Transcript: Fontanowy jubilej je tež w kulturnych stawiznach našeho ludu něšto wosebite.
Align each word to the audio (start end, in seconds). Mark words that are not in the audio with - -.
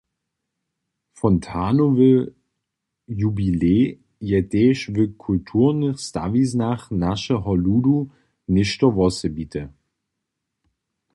Fontanowy 1.17 2.07
jubilej 3.19 3.79
je 4.31 4.39
tež 4.51 4.77
w 4.95 4.97
kulturnych 5.25 5.97
stawiznach 6.07 6.81
našeho 7.05 7.51
ludu 7.65 7.97
něšto 8.55 8.87
wosebite. 8.97 9.61